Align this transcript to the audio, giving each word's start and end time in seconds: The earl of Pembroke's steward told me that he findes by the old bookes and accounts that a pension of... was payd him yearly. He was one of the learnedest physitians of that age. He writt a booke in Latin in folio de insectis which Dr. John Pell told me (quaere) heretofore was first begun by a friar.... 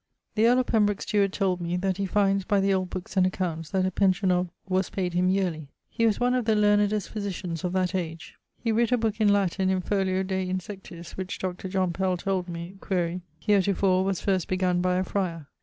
The 0.33 0.47
earl 0.47 0.57
of 0.57 0.65
Pembroke's 0.65 1.05
steward 1.05 1.31
told 1.31 1.61
me 1.61 1.77
that 1.77 1.97
he 1.97 2.07
findes 2.07 2.43
by 2.43 2.59
the 2.59 2.73
old 2.73 2.89
bookes 2.89 3.15
and 3.17 3.27
accounts 3.27 3.69
that 3.69 3.85
a 3.85 3.91
pension 3.91 4.31
of... 4.31 4.49
was 4.67 4.89
payd 4.89 5.13
him 5.13 5.29
yearly. 5.29 5.67
He 5.91 6.07
was 6.07 6.19
one 6.19 6.33
of 6.33 6.45
the 6.45 6.55
learnedest 6.55 7.07
physitians 7.07 7.63
of 7.63 7.73
that 7.73 7.93
age. 7.93 8.33
He 8.57 8.71
writt 8.71 8.91
a 8.91 8.97
booke 8.97 9.21
in 9.21 9.31
Latin 9.31 9.69
in 9.69 9.79
folio 9.81 10.23
de 10.23 10.47
insectis 10.51 11.11
which 11.11 11.37
Dr. 11.37 11.69
John 11.69 11.93
Pell 11.93 12.17
told 12.17 12.49
me 12.49 12.77
(quaere) 12.79 13.21
heretofore 13.39 14.03
was 14.03 14.21
first 14.21 14.47
begun 14.47 14.81
by 14.81 14.95
a 14.95 15.03
friar.... 15.03 15.49